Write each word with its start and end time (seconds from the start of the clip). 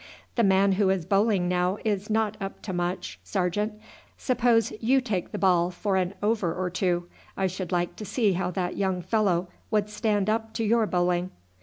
"The 0.33 0.43
man 0.43 0.71
who 0.71 0.89
is 0.89 1.05
bowling 1.05 1.47
now 1.47 1.77
is 1.85 2.09
not 2.09 2.35
up 2.41 2.63
to 2.63 2.73
much, 2.73 3.19
sergeant. 3.23 3.79
Suppose 4.17 4.73
you 4.81 4.99
take 4.99 5.31
the 5.31 5.37
ball 5.37 5.69
for 5.69 5.95
an 5.95 6.15
over 6.23 6.51
or 6.55 6.71
two; 6.71 7.07
I 7.37 7.45
should 7.45 7.71
like 7.71 7.95
to 7.97 8.03
see 8.05 8.33
how 8.33 8.49
that 8.49 8.75
young 8.77 9.03
fellow 9.03 9.47
would 9.69 9.91
stand 9.91 10.27
up 10.27 10.53
to 10.55 10.63
your 10.63 10.87
bowling." 10.87 11.29